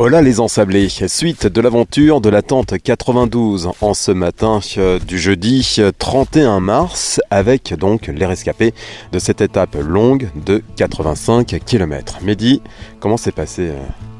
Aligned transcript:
Hola 0.00 0.22
les 0.22 0.38
ensablés, 0.38 0.88
suite 0.88 1.48
de 1.48 1.60
l'aventure 1.60 2.20
de 2.20 2.28
la 2.28 2.40
tente 2.40 2.78
92 2.80 3.70
en 3.80 3.94
ce 3.94 4.12
matin 4.12 4.60
euh, 4.76 5.00
du 5.00 5.18
jeudi 5.18 5.80
31 5.98 6.60
mars 6.60 7.20
avec 7.30 7.74
donc 7.74 8.06
les 8.06 8.24
rescapés 8.24 8.74
de 9.10 9.18
cette 9.18 9.40
étape 9.40 9.74
longue 9.74 10.28
de 10.36 10.62
85 10.76 11.58
km. 11.66 12.18
Mehdi, 12.22 12.62
comment 13.00 13.16
s'est 13.16 13.32
passée 13.32 13.70
euh, 13.70 13.78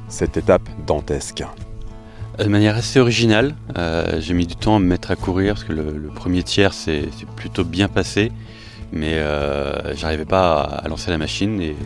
cette 0.08 0.36
étape 0.36 0.68
dantesque? 0.84 1.44
Euh, 2.40 2.42
de 2.42 2.48
manière 2.48 2.74
assez 2.76 2.98
originale, 2.98 3.54
j'ai 4.18 4.34
mis 4.34 4.48
du 4.48 4.56
temps 4.56 4.74
à 4.74 4.78
me 4.80 4.86
mettre 4.86 5.12
à 5.12 5.14
courir 5.14 5.54
parce 5.54 5.64
que 5.64 5.74
le, 5.74 6.10
premier 6.12 6.42
tiers 6.42 6.74
s'est 6.74 7.08
plutôt 7.36 7.62
bien 7.62 7.86
passé, 7.86 8.32
mais 8.90 9.22
j'arrivais 9.94 10.24
pas 10.24 10.60
à, 10.60 10.88
lancer 10.88 11.12
la 11.12 11.18
machine 11.18 11.62
et 11.62 11.76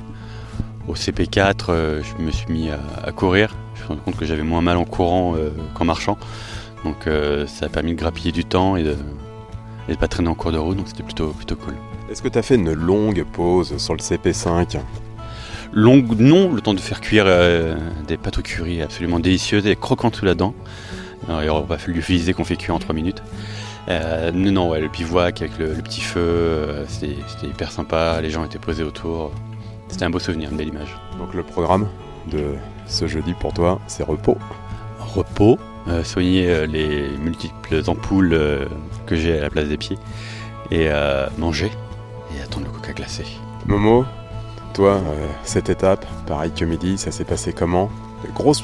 au 0.89 0.95
CP4 0.95 2.01
je 2.03 2.25
me 2.25 2.31
suis 2.31 2.51
mis 2.51 2.71
à 2.71 3.13
courir 3.13 3.55
suis 3.82 3.89
rendu 3.89 4.00
compte 4.00 4.17
que 4.17 4.25
j'avais 4.25 4.43
moins 4.43 4.63
mal 4.63 4.77
en 4.77 4.85
courant 4.85 5.35
euh, 5.36 5.50
qu'en 5.75 5.85
marchant. 5.85 6.18
Donc 6.85 7.07
euh, 7.07 7.46
ça 7.46 7.67
a 7.67 7.68
permis 7.68 7.93
de 7.93 7.99
grappiller 7.99 8.32
du 8.32 8.45
temps 8.45 8.77
et 8.77 8.82
de 8.82 8.96
ne 9.89 9.95
pas 9.95 10.08
traîner 10.08 10.29
en 10.29 10.35
cours 10.35 10.53
de 10.53 10.58
route, 10.58 10.77
donc 10.77 10.89
c'était 10.89 11.03
plutôt, 11.03 11.29
plutôt 11.29 11.57
cool. 11.57 11.75
Est-ce 12.11 12.22
que 12.22 12.29
tu 12.29 12.39
as 12.39 12.43
fait 12.43 12.55
une 12.55 12.72
longue 12.72 13.25
pause 13.25 13.77
sur 13.79 13.95
le 13.95 14.00
CP5 14.00 14.79
Longue, 15.75 16.18
non, 16.18 16.53
le 16.53 16.61
temps 16.61 16.75
de 16.75 16.81
faire 16.81 17.00
cuire 17.00 17.25
euh, 17.27 17.77
des 18.07 18.18
pâtes 18.18 18.39
au 18.39 18.43
curry 18.43 18.82
absolument 18.82 19.21
délicieuses 19.21 19.67
et 19.67 19.75
croquantes 19.75 20.17
sous 20.17 20.27
la 20.27 20.35
dent. 20.35 20.55
Alors, 21.29 21.43
il 21.43 21.49
aurait 21.49 21.63
pas 21.63 21.79
fallu 21.79 22.00
utiliser 22.00 22.35
qu'on 22.35 22.44
fait 22.44 22.57
cuire 22.57 22.75
en 22.75 22.79
3 22.79 22.94
minutes. 22.94 23.22
non, 23.89 24.53
non, 24.53 24.69
ouais, 24.69 24.80
le 24.80 24.89
bivouac 24.89 25.41
avec 25.41 25.58
le, 25.58 25.69
petit 25.77 26.03
feu, 26.03 26.85
c'était 26.89 27.17
hyper 27.46 27.71
sympa, 27.71 28.21
les 28.21 28.29
gens 28.29 28.44
étaient 28.44 28.58
posés 28.58 28.83
autour. 28.83 29.33
C'était 29.89 30.05
un 30.05 30.11
beau 30.11 30.19
souvenir, 30.19 30.50
une 30.50 30.57
belle 30.57 30.69
image. 30.69 30.96
Donc 31.19 31.35
le 31.35 31.43
programme 31.43 31.86
de 32.30 32.55
ce 32.92 33.06
jeudi 33.06 33.34
pour 33.34 33.53
toi, 33.53 33.81
c'est 33.87 34.05
repos. 34.05 34.37
Repos, 35.00 35.59
euh, 35.89 36.05
soigner 36.05 36.48
euh, 36.48 36.66
les 36.66 37.08
multiples 37.19 37.83
ampoules 37.89 38.34
euh, 38.34 38.66
que 39.06 39.16
j'ai 39.16 39.39
à 39.39 39.42
la 39.42 39.50
place 39.50 39.69
des 39.69 39.77
pieds 39.77 39.98
et 40.70 40.89
manger 41.36 41.70
et 42.34 42.42
attendre 42.42 42.64
le 42.64 42.72
coca 42.72 42.94
glacé. 42.94 43.25
Momo, 43.66 44.06
toi, 44.72 45.03
cette 45.44 45.69
étape, 45.69 46.06
pareil 46.27 46.50
que 46.50 46.64
midi, 46.64 46.97
ça 46.97 47.11
s'est 47.11 47.25
passé 47.25 47.53
comment? 47.53 47.91
Grosse 48.34 48.62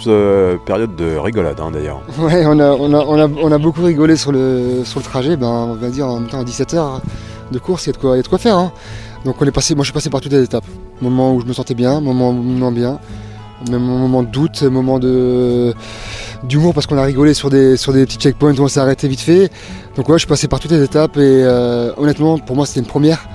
période 0.64 0.96
de 0.96 1.16
rigolade 1.16 1.60
hein, 1.60 1.70
d'ailleurs. 1.70 2.00
Ouais, 2.18 2.46
on 2.46 2.58
a, 2.60 2.70
on, 2.70 3.52
a, 3.52 3.58
beaucoup 3.58 3.82
rigolé 3.82 4.16
sur 4.16 4.32
le, 4.32 4.84
sur 4.84 5.00
le 5.00 5.04
trajet. 5.04 5.36
Ben, 5.36 5.48
on 5.48 5.74
va 5.74 5.90
dire 5.90 6.06
en 6.06 6.20
même 6.20 6.30
temps 6.30 6.40
à 6.40 6.44
17h 6.44 7.00
de 7.50 7.58
course, 7.58 7.84
il 7.84 7.88
y, 7.88 7.90
a 7.90 7.92
de 7.92 7.98
quoi, 7.98 8.16
de 8.16 8.26
quoi 8.26 8.38
faire. 8.38 8.56
Hein. 8.56 8.72
Donc 9.26 9.36
on 9.42 9.44
est 9.44 9.50
passé, 9.50 9.74
moi 9.74 9.82
je 9.82 9.88
suis 9.88 9.94
passé 9.94 10.08
par 10.08 10.22
toutes 10.22 10.32
les 10.32 10.44
étapes. 10.44 10.64
Moment 11.02 11.34
où 11.34 11.42
je 11.42 11.46
me 11.46 11.52
sentais 11.52 11.74
bien, 11.74 12.00
moment 12.00 12.30
où 12.30 12.34
moins 12.34 12.72
bien 12.72 13.00
même 13.70 13.82
moment 13.82 14.22
de 14.22 14.28
doute, 14.28 14.62
moment 14.62 14.98
de 14.98 15.74
d'humour 16.44 16.72
parce 16.72 16.86
qu'on 16.86 16.98
a 16.98 17.02
rigolé 17.02 17.34
sur 17.34 17.50
des, 17.50 17.76
sur 17.76 17.92
des 17.92 18.06
petits 18.06 18.18
checkpoints 18.18 18.56
où 18.58 18.62
on 18.62 18.68
s'est 18.68 18.80
arrêté 18.80 19.08
vite 19.08 19.20
fait. 19.20 19.50
Donc 19.96 20.08
ouais, 20.08 20.14
je 20.14 20.20
suis 20.20 20.28
passé 20.28 20.46
par 20.46 20.60
toutes 20.60 20.70
les 20.70 20.82
étapes 20.82 21.16
et 21.16 21.20
euh, 21.20 21.92
honnêtement, 21.96 22.38
pour 22.38 22.54
moi, 22.54 22.66
c'était 22.66 22.80
une 22.80 22.86
première 22.86 23.28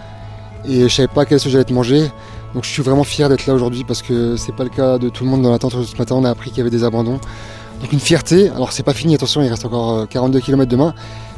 et 0.65 0.83
je 0.83 0.87
savais 0.87 1.09
pas 1.09 1.25
quelle 1.25 1.39
sauce 1.39 1.51
j'allais 1.51 1.65
te 1.65 1.73
manger. 1.73 2.09
Donc 2.53 2.63
je 2.63 2.69
suis 2.69 2.83
vraiment 2.83 3.03
fier 3.03 3.29
d'être 3.29 3.47
là 3.47 3.53
aujourd'hui 3.53 3.83
parce 3.83 4.01
que 4.01 4.37
c'est 4.37 4.55
pas 4.55 4.63
le 4.63 4.69
cas 4.69 4.97
de 4.97 5.09
tout 5.09 5.23
le 5.23 5.29
monde 5.29 5.41
dans 5.41 5.51
l'attente. 5.51 5.73
Ce 5.83 5.97
matin, 5.97 6.15
on 6.15 6.23
a 6.23 6.29
appris 6.29 6.51
qu'il 6.51 6.59
y 6.59 6.61
avait 6.61 6.69
des 6.69 6.83
abandons. 6.83 7.19
Donc 7.81 7.91
une 7.91 7.99
fierté. 7.99 8.49
Alors 8.49 8.71
c'est 8.71 8.83
pas 8.83 8.93
fini, 8.93 9.15
attention, 9.15 9.41
il 9.41 9.49
reste 9.49 9.65
encore 9.65 10.07
42 10.07 10.37
euh, 10.37 10.41
km 10.41 10.69
demain, 10.69 10.93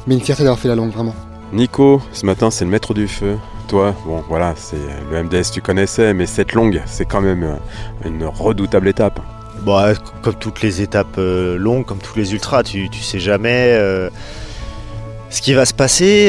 mais 0.06 0.16
une 0.16 0.22
fierté 0.22 0.44
d'avoir 0.44 0.60
fait 0.60 0.68
la 0.68 0.76
longue 0.76 0.92
vraiment. 0.92 1.16
Nico, 1.54 2.02
ce 2.12 2.26
matin, 2.26 2.52
c'est 2.52 2.66
le 2.66 2.72
maître 2.72 2.94
du 2.94 3.08
feu. 3.08 3.38
Toi, 3.68 3.96
bon 4.06 4.24
voilà, 4.30 4.54
c'est 4.56 4.78
le 5.10 5.24
MDS 5.24 5.52
tu 5.52 5.62
connaissais, 5.62 6.14
mais 6.14 6.28
cette 6.28 6.54
longue, 6.54 6.82
c'est 6.86 7.06
quand 7.06 7.22
même 7.22 7.44
euh, 7.44 7.56
une 8.08 8.24
redoutable 8.26 8.88
étape. 8.88 9.20
Bon, 9.62 9.94
comme 10.22 10.36
toutes 10.36 10.62
les 10.62 10.82
étapes 10.82 11.18
euh, 11.18 11.58
longues, 11.58 11.86
comme 11.86 11.98
tous 11.98 12.16
les 12.16 12.34
ultras, 12.34 12.62
tu, 12.62 12.90
tu 12.90 13.02
sais 13.02 13.20
jamais 13.20 13.70
euh, 13.72 14.10
ce 15.32 15.42
qui 15.42 15.54
va 15.56 15.66
se 15.66 15.74
passer. 15.74 16.28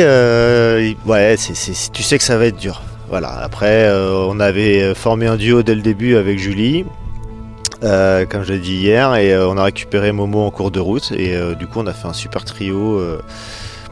ouais, 1.05 1.37
tu 1.37 2.03
sais 2.03 2.19
que 2.19 2.25
ça 2.25 2.39
va 2.39 2.47
être 2.47 2.57
dur. 2.57 2.81
Voilà. 3.11 3.29
Après, 3.43 3.91
on 3.93 4.41
avait 4.41 4.95
formé 4.95 5.27
un 5.27 5.37
duo 5.37 5.63
dès 5.63 5.75
le 5.75 5.83
début 5.83 6.17
avec 6.17 6.39
Julie. 6.39 6.87
comme 7.83 8.43
je 8.45 8.55
l'ai 8.55 8.59
dit 8.59 8.77
hier, 8.77 9.15
et 9.15 9.37
on 9.37 9.59
a 9.59 9.65
récupéré 9.65 10.11
Momo 10.11 10.41
en 10.41 10.51
cours 10.51 10.71
de 10.71 10.81
route, 10.81 11.13
et 11.13 11.39
du 11.57 11.67
coup 11.67 11.81
on 11.81 11.87
a 11.87 11.93
fait 11.93 12.09
un 12.09 12.15
super 12.15 12.45
trio 12.45 13.01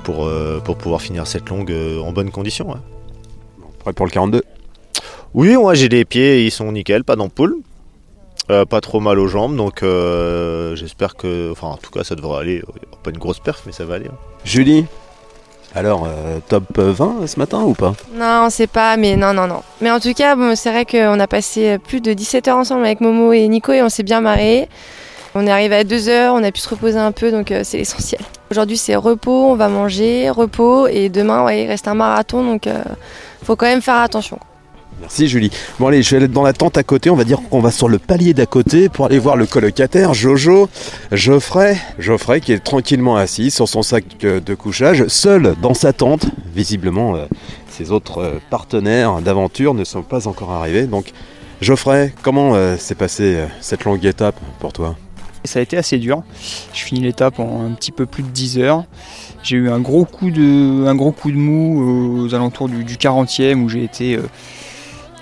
pour, 0.02 0.28
pour 0.64 0.76
pouvoir 0.76 1.02
finir 1.02 1.26
cette 1.26 1.48
longue 1.48 1.72
en 2.02 2.10
bonne 2.10 2.30
condition. 2.30 2.74
Prêt 3.84 3.92
pour 3.92 4.06
le 4.06 4.10
42 4.10 4.42
Oui, 5.34 5.54
moi 5.58 5.74
j'ai 5.74 5.90
les 5.90 6.06
pieds, 6.06 6.46
ils 6.46 6.50
sont 6.50 6.72
nickel, 6.72 7.04
pas 7.04 7.16
d'ampoule. 7.16 7.56
Euh, 8.50 8.64
pas 8.64 8.80
trop 8.80 8.98
mal 8.98 9.18
aux 9.18 9.28
jambes, 9.28 9.56
donc 9.56 9.82
euh, 9.82 10.74
j'espère 10.74 11.16
que. 11.16 11.50
Enfin, 11.52 11.66
en 11.66 11.76
tout 11.76 11.90
cas, 11.90 12.02
ça 12.02 12.14
devrait 12.14 12.40
aller. 12.40 12.62
Pas 13.02 13.10
une 13.10 13.18
grosse 13.18 13.40
perf, 13.40 13.62
mais 13.66 13.72
ça 13.72 13.84
va 13.84 13.96
aller. 13.96 14.06
Hein. 14.06 14.16
Julie 14.44 14.86
alors, 15.76 16.06
euh, 16.06 16.38
top 16.48 16.78
20 16.78 17.26
ce 17.26 17.36
matin 17.36 17.62
ou 17.62 17.74
pas? 17.74 17.94
Non, 18.14 18.44
on 18.46 18.50
sait 18.50 18.68
pas, 18.68 18.96
mais 18.96 19.16
non, 19.16 19.34
non, 19.34 19.48
non. 19.48 19.62
Mais 19.80 19.90
en 19.90 19.98
tout 19.98 20.14
cas, 20.14 20.36
bon, 20.36 20.54
c'est 20.54 20.70
vrai 20.70 20.84
qu'on 20.84 21.18
a 21.18 21.26
passé 21.26 21.78
plus 21.78 22.00
de 22.00 22.12
17 22.12 22.46
heures 22.46 22.58
ensemble 22.58 22.84
avec 22.84 23.00
Momo 23.00 23.32
et 23.32 23.48
Nico 23.48 23.72
et 23.72 23.82
on 23.82 23.88
s'est 23.88 24.04
bien 24.04 24.20
marré. 24.20 24.68
On 25.34 25.44
est 25.48 25.50
arrivé 25.50 25.74
à 25.74 25.82
2 25.82 26.08
heures, 26.08 26.34
on 26.34 26.44
a 26.44 26.52
pu 26.52 26.60
se 26.60 26.68
reposer 26.68 26.96
un 26.96 27.10
peu, 27.10 27.32
donc 27.32 27.52
c'est 27.64 27.78
l'essentiel. 27.78 28.20
Aujourd'hui, 28.52 28.76
c'est 28.76 28.94
repos, 28.94 29.50
on 29.50 29.56
va 29.56 29.68
manger, 29.68 30.30
repos, 30.30 30.86
et 30.86 31.08
demain, 31.08 31.44
ouais, 31.44 31.64
il 31.64 31.66
reste 31.66 31.88
un 31.88 31.94
marathon, 31.94 32.44
donc 32.44 32.68
faut 33.44 33.56
quand 33.56 33.66
même 33.66 33.82
faire 33.82 33.96
attention. 33.96 34.38
Merci 35.00 35.28
Julie. 35.28 35.50
Bon 35.78 35.88
allez, 35.88 36.02
je 36.02 36.10
vais 36.10 36.16
aller 36.18 36.28
dans 36.28 36.42
la 36.42 36.52
tente 36.52 36.78
à 36.78 36.82
côté. 36.82 37.10
On 37.10 37.16
va 37.16 37.24
dire 37.24 37.40
qu'on 37.50 37.60
va 37.60 37.70
sur 37.70 37.88
le 37.88 37.98
palier 37.98 38.32
d'à 38.32 38.46
côté 38.46 38.88
pour 38.88 39.06
aller 39.06 39.18
voir 39.18 39.36
le 39.36 39.46
colocataire 39.46 40.14
Jojo, 40.14 40.68
Geoffrey. 41.12 41.76
Geoffrey 41.98 42.40
qui 42.40 42.52
est 42.52 42.60
tranquillement 42.60 43.16
assis 43.16 43.50
sur 43.50 43.68
son 43.68 43.82
sac 43.82 44.04
de 44.20 44.54
couchage, 44.54 45.06
seul 45.08 45.56
dans 45.60 45.74
sa 45.74 45.92
tente. 45.92 46.26
Visiblement, 46.54 47.16
euh, 47.16 47.26
ses 47.68 47.90
autres 47.90 48.18
euh, 48.18 48.38
partenaires 48.50 49.20
d'aventure 49.20 49.74
ne 49.74 49.84
sont 49.84 50.02
pas 50.02 50.28
encore 50.28 50.52
arrivés. 50.52 50.86
Donc 50.86 51.12
Geoffrey, 51.60 52.14
comment 52.22 52.54
euh, 52.54 52.76
s'est 52.76 52.94
passée 52.94 53.44
cette 53.60 53.84
longue 53.84 54.04
étape 54.06 54.36
pour 54.60 54.72
toi? 54.72 54.94
Ça 55.44 55.58
a 55.58 55.62
été 55.62 55.76
assez 55.76 55.98
dur. 55.98 56.22
Je 56.72 56.82
finis 56.82 57.00
l'étape 57.00 57.38
en 57.38 57.66
un 57.66 57.72
petit 57.72 57.92
peu 57.92 58.06
plus 58.06 58.22
de 58.22 58.28
10 58.28 58.58
heures. 58.60 58.84
J'ai 59.42 59.56
eu 59.56 59.68
un 59.68 59.78
gros 59.78 60.06
coup 60.06 60.30
de, 60.30 60.86
un 60.86 60.94
gros 60.94 61.12
coup 61.12 61.30
de 61.30 61.36
mou 61.36 62.24
aux 62.24 62.34
alentours 62.34 62.70
du, 62.70 62.82
40e 62.82 63.62
où 63.62 63.68
j'ai 63.68 63.84
été, 63.84 64.16
euh, 64.16 64.22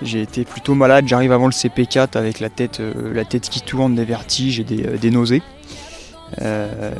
été 0.01 0.45
plutôt 0.45 0.75
malade. 0.75 1.05
J'arrive 1.07 1.33
avant 1.33 1.47
le 1.47 1.51
CP4 1.51 2.17
avec 2.17 2.39
la 2.39 2.49
tête, 2.49 2.79
euh, 2.79 3.13
la 3.13 3.25
tête 3.25 3.49
qui 3.49 3.61
tourne, 3.61 3.95
des 3.95 4.05
vertiges 4.05 4.61
et 4.61 4.63
des, 4.63 4.85
euh, 4.85 5.11
nausées. 5.11 5.41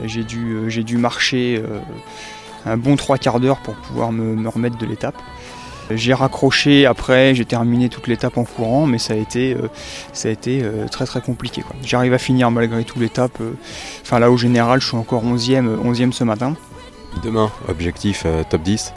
j'ai, 0.05 0.23
dû, 0.25 0.83
dû 0.83 0.97
marcher 0.97 1.63
un 2.65 2.75
bon 2.75 2.97
trois 2.97 3.17
quarts 3.17 3.39
d'heure 3.39 3.61
pour 3.61 3.75
pouvoir 3.75 4.11
me, 4.11 4.47
remettre 4.49 4.77
de 4.77 4.85
l'étape. 4.85 5.15
J'ai 5.91 6.13
raccroché 6.13 6.85
après, 6.85 7.35
j'ai 7.35 7.45
terminé 7.45 7.89
toute 7.89 8.07
l'étape 8.07 8.37
en 8.37 8.45
courant, 8.45 8.85
mais 8.85 8.97
ça 8.97 9.13
a 9.13 9.17
été, 9.17 9.55
ça 10.13 10.29
a 10.29 10.31
été 10.31 10.63
très 10.91 11.05
très 11.05 11.21
compliqué. 11.21 11.63
J'arrive 11.83 12.13
à 12.13 12.17
finir 12.17 12.51
malgré 12.51 12.83
tout 12.83 12.99
l'étape. 12.99 13.37
Enfin 14.01 14.19
là 14.19 14.31
au 14.31 14.37
général, 14.37 14.81
je 14.81 14.87
suis 14.87 14.97
encore 14.97 15.23
11e, 15.25 15.77
11e 15.83 16.11
ce 16.11 16.23
matin. 16.23 16.55
Demain, 17.21 17.51
objectif 17.67 18.23
euh, 18.25 18.43
top 18.49 18.63
10 18.63 18.93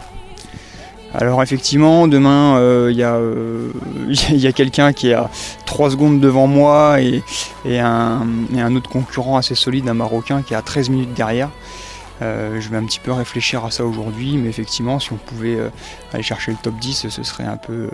alors 1.15 1.43
effectivement, 1.43 2.09
demain, 2.09 2.59
euh, 2.59 2.91
il 2.93 3.01
euh, 3.01 3.71
y 4.33 4.47
a, 4.47 4.53
quelqu'un 4.53 4.93
qui 4.93 5.09
est 5.09 5.15
à 5.15 5.31
3 5.65 5.93
secondes 5.93 6.21
devant 6.21 6.47
moi 6.47 7.01
et, 7.01 7.23
un, 7.79 8.77
autre 8.77 8.91
concurrent 8.91 9.39
assez 9.39 9.55
solide, 9.55 9.89
un 9.89 9.95
Marocain 9.95 10.43
qui 10.43 10.53
est 10.53 10.57
à 10.57 10.63
13 10.63 10.91
minutes 10.91 11.15
derrière. 11.15 11.49
Je 12.21 12.69
vais 12.69 12.77
un 12.77 12.85
petit 12.85 13.01
peu 13.01 13.13
réfléchir 13.13 13.65
à 13.65 13.71
ça 13.71 13.85
aujourd'hui, 13.85 14.37
mais 14.37 14.49
effectivement, 14.49 14.99
si 14.99 15.13
on 15.13 15.17
pouvait 15.17 15.59
aller 16.13 16.23
chercher 16.23 16.53
le 16.53 16.59
top 16.63 16.75
10, 16.79 17.09
ce 17.09 17.23
serait 17.23 17.45
un 17.45 17.57
peu 17.57 17.89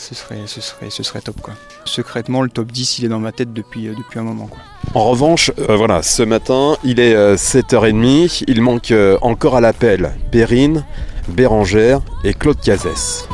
ce 0.00 0.14
serait, 0.14 0.40
ce 0.46 0.62
serait, 0.62 0.88
ce 0.88 1.02
serait 1.02 1.20
top 1.20 1.42
quoi. 1.42 1.52
Secrètement, 1.84 2.40
le 2.40 2.48
top 2.48 2.72
10, 2.72 3.00
il 3.00 3.04
est 3.04 3.08
dans 3.08 3.18
ma 3.18 3.32
tête 3.32 3.52
depuis, 3.52 3.86
euh, 3.86 3.94
depuis 3.94 4.18
un 4.18 4.22
moment 4.22 4.46
quoi. 4.46 4.60
En 4.94 5.04
revanche, 5.04 5.52
euh, 5.58 5.76
voilà, 5.76 6.02
ce 6.02 6.22
matin, 6.22 6.78
il 6.84 6.98
est 7.00 7.14
7h30, 7.36 8.42
euh, 8.42 8.44
il 8.48 8.62
manque 8.62 8.94
encore 9.20 9.56
à 9.56 9.60
l'appel 9.60 10.12
Perrine, 10.30 10.86
Bérangère 11.28 12.00
et 12.24 12.32
Claude 12.32 12.58
Cazès. 12.60 13.28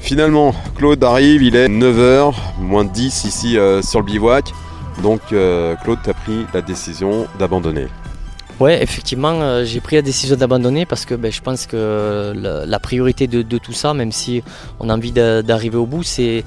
Finalement, 0.00 0.54
Claude 0.76 1.04
arrive, 1.04 1.42
il 1.42 1.56
est 1.56 1.68
9h, 1.68 2.34
moins 2.58 2.84
10 2.84 3.24
ici 3.24 3.58
sur 3.82 4.00
le 4.00 4.04
bivouac. 4.04 4.52
Donc 5.02 5.20
Claude, 5.28 5.98
a 6.06 6.14
pris 6.14 6.46
la 6.54 6.62
décision 6.62 7.26
d'abandonner. 7.38 7.88
Ouais, 8.60 8.80
effectivement, 8.80 9.40
euh, 9.40 9.64
j'ai 9.64 9.80
pris 9.80 9.96
la 9.96 10.02
décision 10.02 10.36
d'abandonner 10.36 10.86
parce 10.86 11.04
que 11.04 11.14
ben, 11.14 11.32
je 11.32 11.40
pense 11.40 11.66
que 11.66 12.32
la, 12.34 12.78
priorité 12.78 13.26
de, 13.26 13.58
tout 13.58 13.72
ça, 13.72 13.92
même 13.92 14.12
si 14.12 14.42
on 14.78 14.88
a 14.88 14.94
envie 14.94 15.10
d'arriver 15.10 15.76
au 15.76 15.86
bout, 15.86 16.04
c'est 16.04 16.44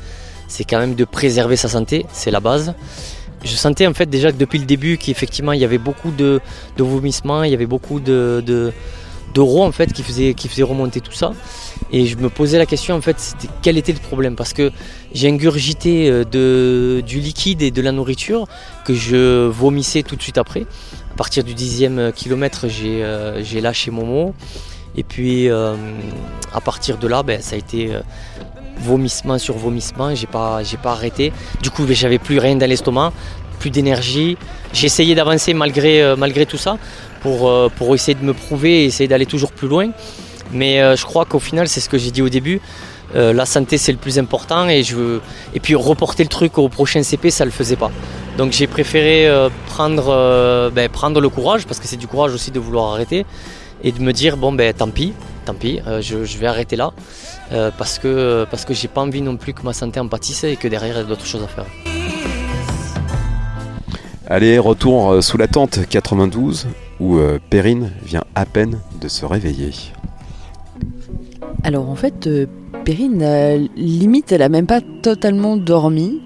quand 0.69 0.79
même 0.79 0.95
de 0.95 1.03
préserver 1.03 1.57
sa 1.57 1.67
santé, 1.67 2.05
c'est 2.13 2.31
la 2.31 2.39
base. 2.39 2.73
Je 3.43 3.53
sentais 3.55 3.85
en 3.85 3.93
fait 3.93 4.05
déjà 4.05 4.31
depuis 4.31 4.59
le 4.59 4.65
début 4.65 4.97
qu'effectivement 4.97 5.51
il 5.51 5.59
y 5.59 5.65
avait 5.65 5.77
beaucoup 5.77 6.11
de, 6.11 6.39
vomissements, 6.77 7.43
il 7.43 7.51
y 7.51 7.53
avait 7.53 7.65
beaucoup 7.65 7.99
de, 7.99 8.41
de, 8.45 8.71
en 9.37 9.71
fait 9.73 9.91
qui 9.91 10.01
faisaient, 10.01 10.63
remonter 10.63 11.01
tout 11.01 11.11
ça. 11.11 11.33
Et 11.91 12.07
je 12.07 12.17
me 12.17 12.29
posais 12.29 12.57
la 12.57 12.65
question 12.65 12.95
en 12.95 13.01
fait, 13.01 13.35
quel 13.61 13.77
était 13.77 13.93
le 13.93 13.99
problème? 13.99 14.35
Parce 14.35 14.53
que 14.53 14.71
j'ai 15.13 15.29
ingurgité 15.29 16.09
euh, 16.09 17.01
du 17.01 17.19
liquide 17.19 17.61
et 17.61 17.71
de 17.71 17.81
la 17.81 17.91
nourriture 17.91 18.47
que 18.83 18.93
je 18.93 19.47
vomissais 19.47 20.03
tout 20.03 20.15
de 20.15 20.21
suite 20.21 20.37
après. 20.37 20.65
À 21.13 21.17
partir 21.17 21.43
du 21.43 21.53
dixième 21.53 22.11
kilomètre, 22.11 22.67
j'ai 22.67 23.03
euh, 23.03 23.41
lâché 23.61 23.91
Momo. 23.91 24.33
Et 24.97 25.03
puis 25.03 25.49
euh, 25.49 25.75
à 26.53 26.61
partir 26.61 26.97
de 26.97 27.07
là, 27.07 27.21
ben, 27.23 27.41
ça 27.41 27.55
a 27.55 27.59
été 27.59 27.93
euh, 27.93 28.01
vomissement 28.79 29.37
sur 29.37 29.55
vomissement. 29.55 30.15
J'ai 30.15 30.27
pas, 30.27 30.63
j'ai 30.63 30.77
pas 30.77 30.91
arrêté. 30.91 31.31
Du 31.61 31.69
coup, 31.69 31.83
ben, 31.83 31.95
j'avais 31.95 32.17
plus 32.17 32.39
rien 32.39 32.55
dans 32.55 32.69
l'estomac, 32.69 33.11
plus 33.59 33.69
d'énergie. 33.69 34.37
J'ai 34.73 34.87
essayé 34.87 35.15
d'avancer 35.15 35.53
malgré, 35.53 36.01
euh, 36.01 36.15
malgré 36.15 36.45
tout 36.45 36.57
ça 36.57 36.77
pour, 37.21 37.49
euh, 37.49 37.69
pour 37.75 37.93
essayer 37.93 38.15
de 38.15 38.23
me 38.23 38.33
prouver 38.33 38.83
et 38.83 38.85
essayer 38.85 39.07
d'aller 39.07 39.25
toujours 39.25 39.51
plus 39.51 39.67
loin. 39.67 39.89
Mais 40.51 40.81
euh, 40.81 40.95
je 40.95 41.05
crois 41.05 41.25
qu'au 41.25 41.39
final, 41.39 41.67
c'est 41.67 41.79
ce 41.79 41.89
que 41.89 41.97
j'ai 41.97 42.11
dit 42.11 42.21
au 42.21 42.29
début. 42.29 42.61
euh, 43.15 43.33
la 43.33 43.45
santé 43.45 43.77
c'est 43.77 43.91
le 43.91 43.99
plus 43.99 44.17
important 44.17 44.67
et 44.67 44.81
je 44.83 45.19
et 45.53 45.59
puis 45.59 45.75
reporter 45.75 46.23
le 46.23 46.29
truc 46.29 46.57
au 46.57 46.69
prochain 46.69 47.03
CP 47.03 47.29
ça 47.29 47.45
le 47.45 47.51
faisait 47.51 47.75
pas 47.75 47.91
donc 48.35 48.51
j'ai 48.51 48.65
préféré 48.65 49.27
euh, 49.27 49.49
prendre 49.67 50.71
ben, 50.73 50.89
prendre 50.89 51.21
le 51.21 51.29
courage 51.29 51.67
parce 51.67 51.79
que 51.79 51.87
c'est 51.87 52.01
du 52.05 52.07
courage 52.07 52.33
aussi 52.33 52.49
de 52.49 52.59
vouloir 52.59 52.93
arrêter 52.93 53.25
et 53.83 53.91
de 53.91 54.01
me 54.01 54.11
dire 54.11 54.37
bon 54.37 54.51
ben 54.53 54.73
tant 54.73 54.89
pis 54.89 55.13
tant 55.45 55.53
pis 55.53 55.81
je, 56.01 56.37
vais 56.39 56.47
arrêter 56.47 56.75
là 56.75 56.93
parce 57.77 57.99
que 57.99 58.47
parce 58.49 58.65
que 58.65 58.73
j'ai 58.73 58.87
pas 58.87 59.01
envie 59.01 59.21
non 59.21 59.37
plus 59.37 59.53
que 59.53 59.61
ma 59.61 59.73
santé 59.73 59.99
en 59.99 60.07
pâtisse 60.07 60.43
et 60.43 60.55
que 60.55 60.67
derrière 60.67 60.95
il 60.95 61.01
y 61.01 61.05
a 61.05 61.07
d'autres 61.11 61.27
choses 61.27 61.43
à 61.43 61.47
faire 61.47 61.67
Allez, 64.27 64.57
retour 64.57 65.23
sous 65.23 65.37
la 65.37 65.47
tente 65.47 65.87
92 65.87 66.67
où 66.99 67.19
Perrine 67.51 67.91
vient 68.03 68.23
à 68.33 68.45
peine 68.45 68.79
de 68.99 69.07
se 69.07 69.23
réveiller. 69.23 69.71
Alors 71.63 71.89
en 71.89 71.95
fait, 71.95 72.27
euh, 72.27 72.45
Perrine, 72.83 73.21
euh, 73.21 73.67
limite, 73.75 74.31
elle 74.31 74.41
a 74.41 74.49
même 74.49 74.67
pas 74.67 74.81
totalement 74.81 75.57
dormi. 75.57 76.21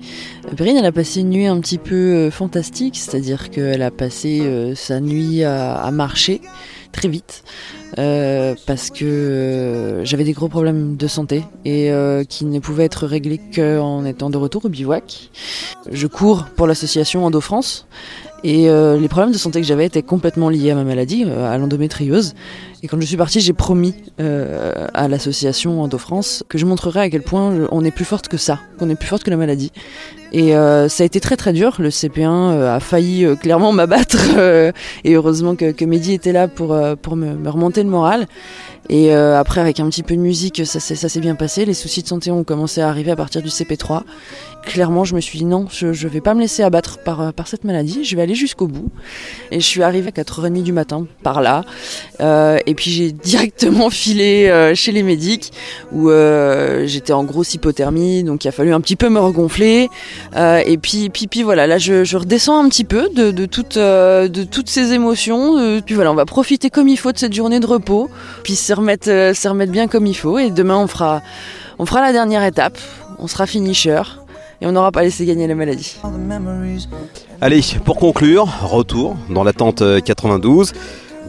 Euh, 0.47 0.55
Perrine, 0.55 0.77
elle 0.77 0.85
a 0.85 0.91
passé 0.91 1.21
une 1.21 1.29
nuit 1.29 1.47
un 1.47 1.59
petit 1.59 1.77
peu 1.77 2.29
fantastique, 2.29 2.97
c'est-à-dire 2.97 3.49
qu'elle 3.49 3.81
a 3.81 3.91
passé 3.91 4.73
sa 4.75 4.99
nuit 4.99 5.43
à, 5.43 5.75
à 5.75 5.91
marcher 5.91 6.41
très 6.91 7.07
vite. 7.07 7.43
parce 7.95 8.89
que 8.89 10.01
j'avais 10.03 10.23
des 10.23 10.33
gros 10.33 10.49
problèmes 10.49 10.97
de 10.97 11.07
santé 11.07 11.43
et 11.65 11.91
qui 12.27 12.45
ne 12.45 12.59
pouvaient 12.59 12.85
être 12.85 13.05
réglés 13.05 13.39
qu'en 13.53 14.05
étant 14.05 14.29
de 14.29 14.37
retour 14.37 14.65
au 14.65 14.69
bivouac. 14.69 15.29
Je 15.91 16.07
cours 16.07 16.45
pour 16.55 16.67
l'association 16.67 17.25
Endo 17.25 17.41
France 17.41 17.87
et 18.43 18.69
euh, 18.69 18.97
les 18.97 19.07
problèmes 19.07 19.31
de 19.31 19.37
santé 19.37 19.59
que 19.61 19.67
j'avais 19.67 19.85
étaient 19.85 20.03
complètement 20.03 20.49
liés 20.49 20.71
à 20.71 20.75
ma 20.75 20.83
maladie, 20.83 21.25
euh, 21.25 21.51
à 21.51 21.57
l'endométriose. 21.57 22.33
Et 22.81 22.87
quand 22.87 22.99
je 23.01 23.05
suis 23.05 23.17
partie, 23.17 23.41
j'ai 23.41 23.51
promis 23.51 23.93
euh, 24.21 24.87
à 24.93 25.09
l'association 25.09 25.81
Endo 25.81 25.97
France 25.97 26.45
que 26.47 26.57
je 26.57 26.65
montrerai 26.65 27.01
à 27.01 27.09
quel 27.09 27.21
point 27.21 27.67
on 27.71 27.83
est 27.83 27.91
plus 27.91 28.05
forte 28.05 28.29
que 28.29 28.37
ça, 28.37 28.59
qu'on 28.77 28.89
est 28.89 28.95
plus 28.95 29.07
forte 29.07 29.23
que 29.23 29.29
la 29.29 29.37
maladie. 29.37 29.71
Et 30.31 30.55
euh, 30.55 30.87
ça 30.87 31.03
a 31.03 31.05
été 31.05 31.19
très 31.19 31.35
très 31.35 31.51
dur. 31.51 31.75
Le 31.79 31.89
CP1 31.89 32.27
euh, 32.27 32.75
a 32.75 32.79
failli 32.79 33.27
clairement 33.41 33.73
m'abattre. 33.73 34.17
et 35.03 35.13
heureusement 35.13 35.55
que, 35.55 35.71
que 35.71 35.83
Mehdi 35.83 36.13
était 36.13 36.31
là 36.31 36.47
pour, 36.47 36.77
pour 37.01 37.15
me, 37.17 37.35
me 37.35 37.49
remonter 37.49 37.83
le 37.83 37.89
moral. 37.89 38.27
Et 38.89 39.13
euh, 39.13 39.39
après, 39.39 39.61
avec 39.61 39.79
un 39.79 39.87
petit 39.89 40.03
peu 40.03 40.15
de 40.15 40.19
musique, 40.21 40.65
ça, 40.65 40.79
s'est- 40.79 41.19
bien 41.19 41.35
passé. 41.35 41.65
Les 41.65 41.73
soucis 41.73 42.01
de 42.01 42.07
santé 42.07 42.31
ont 42.31 42.43
commencé 42.43 42.81
à 42.81 42.89
arriver 42.89 43.11
à 43.11 43.15
partir 43.15 43.41
du 43.41 43.49
CP3. 43.49 44.03
Clairement, 44.63 45.05
je 45.05 45.15
me 45.15 45.21
suis 45.21 45.39
dit 45.39 45.45
non, 45.45 45.67
je, 45.71 45.93
je 45.93 46.07
vais 46.07 46.21
pas 46.21 46.33
me 46.33 46.41
laisser 46.41 46.63
abattre 46.63 46.99
par, 47.03 47.21
euh, 47.21 47.31
par 47.31 47.47
cette 47.47 47.63
maladie. 47.63 48.03
Je 48.03 48.15
vais 48.15 48.21
aller 48.21 48.35
jusqu'au 48.35 48.67
bout. 48.67 48.89
Et 49.51 49.59
je 49.59 49.65
suis 49.65 49.83
arrivée 49.83 50.09
à 50.09 50.21
4h30 50.21 50.63
du 50.63 50.73
matin, 50.73 51.05
par 51.23 51.41
là. 51.41 51.63
Euh, 52.19 52.57
et 52.65 52.73
puis 52.73 52.91
j'ai 52.91 53.11
directement 53.29 53.89
filé 53.89 54.71
chez 54.75 54.91
les 54.91 55.03
médics 55.03 55.51
où 55.91 56.09
j'étais 56.85 57.13
en 57.13 57.23
grosse 57.23 57.53
hypothermie, 57.53 58.23
donc 58.23 58.43
il 58.43 58.47
a 58.47 58.51
fallu 58.51 58.73
un 58.73 58.81
petit 58.81 58.95
peu 58.95 59.09
me 59.09 59.19
regonfler. 59.19 59.89
Et 60.35 60.77
puis, 60.77 61.09
puis, 61.09 61.43
voilà, 61.43 61.67
là 61.67 61.77
je, 61.77 62.15
redescends 62.15 62.63
un 62.63 62.69
petit 62.69 62.83
peu 62.83 63.09
de, 63.09 63.31
de, 63.31 63.45
toutes, 63.45 63.77
euh, 63.77 64.27
de 64.27 64.43
toutes 64.43 64.69
ces 64.69 64.93
émotions. 64.93 65.81
Puis 65.85 65.95
voilà, 65.95 66.11
on 66.11 66.15
va 66.15 66.25
profiter 66.25 66.69
comme 66.69 66.87
il 66.87 66.97
faut 66.97 67.11
de 67.11 67.17
cette 67.17 67.33
journée 67.33 67.59
de 67.59 67.67
repos, 67.67 68.09
puis 68.43 68.55
se 68.55 68.73
remettre, 68.79 69.09
euh, 69.09 69.33
se 69.33 69.47
remettre 69.47 69.71
bien 69.71 69.87
comme 69.87 70.05
il 70.05 70.15
faut. 70.15 70.39
Et 70.39 70.51
demain 70.51 70.77
on 70.77 70.87
fera, 70.87 71.21
on 71.77 71.85
fera 71.85 72.01
la 72.01 72.11
dernière 72.11 72.43
étape, 72.43 72.77
on 73.19 73.27
sera 73.27 73.45
finisher. 73.45 74.01
Et 74.61 74.67
on 74.67 74.73
n'aura 74.73 74.91
pas 74.91 75.03
laissé 75.03 75.25
gagner 75.25 75.47
la 75.47 75.55
maladie. 75.55 75.95
Allez, 77.39 77.61
pour 77.85 77.95
conclure, 77.95 78.49
retour 78.61 79.15
dans 79.29 79.45
la 79.45 79.53
tente 79.53 79.81
euh, 79.81 80.01
92 80.01 80.73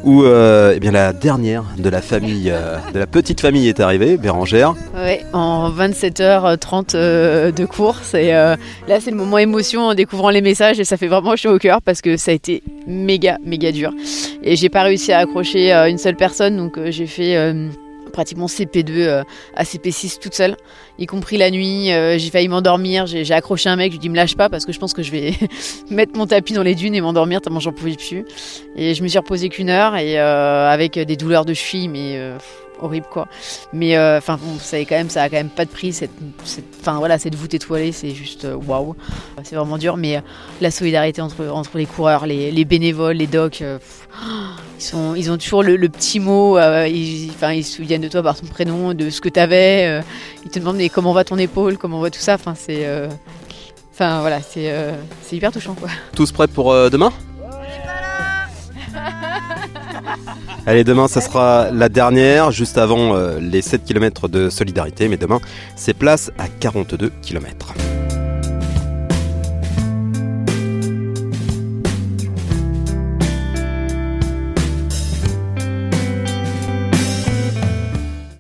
où 0.05 0.23
euh, 0.23 0.73
eh 0.77 0.81
bien, 0.81 0.93
la 0.93 1.13
dernière 1.13 1.65
de 1.77 1.89
la 1.89 2.01
famille, 2.01 2.51
euh, 2.51 2.79
de 2.93 2.99
la 2.99 3.07
petite 3.07 3.41
famille 3.41 3.69
est 3.69 3.81
arrivée, 3.81 4.17
Bérangère. 4.17 4.75
Ouais, 4.95 5.25
en 5.33 5.71
27h30 5.71 6.91
euh, 6.95 7.53
de 7.53 7.65
course. 7.65 8.15
Là, 8.15 8.57
c'est 9.01 9.11
le 9.11 9.17
moment 9.17 9.39
émotion 9.39 9.83
en 9.83 9.95
découvrant 9.95 10.31
les 10.31 10.41
messages 10.41 10.81
et 10.81 10.85
ça 10.85 10.97
fait 10.97 11.09
vraiment 11.09 11.37
chaud 11.37 11.55
au 11.55 11.59
cœur 11.59 11.83
parce 11.83 12.01
que 12.01 12.17
ça 12.17 12.31
a 12.31 12.35
été 12.35 12.63
méga, 12.87 13.39
méga 13.45 13.73
dur. 13.73 13.93
Et 14.43 14.57
j'ai 14.57 14.69
pas 14.69 14.83
réussi 14.83 15.13
à 15.13 15.19
accrocher 15.19 15.73
une 15.73 15.99
seule 15.99 16.17
personne, 16.17 16.57
donc 16.57 16.79
j'ai 16.91 17.07
fait 17.07 17.37
pratiquement 18.11 18.47
CP2 18.47 18.91
euh, 18.91 19.23
à 19.55 19.65
CP6 19.65 20.19
toute 20.19 20.35
seule, 20.35 20.57
y 21.01 21.07
compris 21.07 21.37
la 21.39 21.51
nuit. 21.51 21.91
euh, 21.93 22.19
j'ai 22.19 22.31
failli 22.31 22.49
m'endormir, 22.49 23.07
j'ai 23.07 23.33
accroché 23.33 23.69
un 23.69 23.77
mec, 23.77 23.91
je 23.91 23.97
lui 23.97 24.01
dis 24.01 24.09
me 24.09 24.17
lâche 24.17 24.37
pas 24.37 24.49
parce 24.49 24.65
que 24.65 24.73
je 24.73 24.79
pense 24.79 24.93
que 24.93 25.03
je 25.03 25.11
vais 25.11 25.35
mettre 25.91 26.17
mon 26.17 26.27
tapis 26.27 26.53
dans 26.53 26.63
les 26.63 26.75
dunes 26.75 26.95
et 26.95 27.01
m'endormir 27.01 27.41
tellement 27.41 27.61
j'en 27.61 27.73
pouvais 27.73 27.97
plus. 27.97 28.25
Et 28.77 28.95
je 28.95 29.03
me 29.03 29.09
suis 29.09 29.19
reposée 29.19 29.49
qu'une 29.49 29.71
heure 29.71 29.97
et 29.97 30.21
euh, 30.21 30.71
avec 30.71 30.99
des 30.99 31.17
douleurs 31.17 31.45
de 31.45 31.55
cheville, 31.55 31.89
mais 31.89 32.17
euh, 32.17 32.37
horrible 32.83 33.07
quoi. 33.11 33.29
Mais 33.73 33.97
euh, 33.97 34.19
enfin 34.19 34.39
bon, 34.43 34.59
ça 34.59 34.79
quand 34.81 34.97
même, 34.97 35.11
ça 35.11 35.23
a 35.23 35.29
quand 35.29 35.37
même 35.37 35.51
pas 35.51 35.65
de 35.65 35.71
prix. 35.71 35.93
Cette, 35.93 36.11
enfin 36.81 36.99
voilà, 36.99 37.19
cette 37.19 37.35
voûte 37.35 37.55
étoilée, 37.55 37.93
c'est 37.93 38.11
juste 38.11 38.45
euh, 38.45 38.55
waouh. 38.55 38.95
C'est 39.43 39.57
vraiment 39.57 39.79
dur, 39.79 39.97
mais 39.97 40.17
euh, 40.17 40.21
la 40.61 40.71
solidarité 40.71 41.21
entre 41.23 41.47
entre 41.49 41.79
les 41.79 41.87
coureurs, 41.87 42.27
les, 42.27 42.51
les 42.51 42.65
bénévoles, 42.65 43.17
les 43.17 43.27
docs, 43.27 43.63
euh, 43.63 43.79
ils 44.79 44.83
sont, 44.83 45.15
ils 45.15 45.31
ont 45.31 45.39
toujours 45.39 45.63
le, 45.63 45.77
petit 45.89 46.21
mot. 46.21 46.59
euh, 46.59 46.87
ils, 46.89 47.31
ils 47.31 47.65
se 47.65 47.77
souviennent 47.77 48.03
de 48.03 48.09
toi 48.09 48.23
par 48.23 48.39
ton 48.39 48.47
prénom, 48.47 48.95
de 48.95 49.11
ce 49.11 49.21
que 49.21 49.29
t'avais. 49.29 49.87
Euh, 49.87 50.03
ils 50.45 50.51
te 50.51 50.59
demandent 50.59 50.79
comment 50.93 51.13
va 51.13 51.25
ton 51.25 51.39
épaule, 51.39 51.79
comment 51.79 52.01
va 52.01 52.11
tout 52.11 52.21
ça. 52.21 52.35
Enfin 52.35 52.55
c'est, 52.57 52.87
euh, 52.87 53.09
enfin 53.93 54.21
voilà, 54.21 54.41
c'est 54.41 54.71
euh, 54.71 54.93
c'est 55.23 55.37
hyper 55.37 55.53
touchant 55.53 55.75
quoi. 55.75 55.89
Tous 56.15 56.31
prêts 56.33 56.49
pour 56.49 56.73
euh, 56.73 56.91
demain? 56.91 57.13
Allez, 60.67 60.85
demain, 60.85 61.09
ça 61.09 61.21
sera 61.21 61.71
la 61.71 61.89
dernière, 61.89 62.51
juste 62.51 62.77
avant 62.77 63.17
les 63.41 63.63
7 63.63 63.83
km 63.83 64.29
de 64.29 64.51
solidarité. 64.51 65.09
Mais 65.09 65.17
demain, 65.17 65.41
c'est 65.75 65.95
place 65.95 66.31
à 66.39 66.49
42 66.49 67.11
km. 67.23 67.73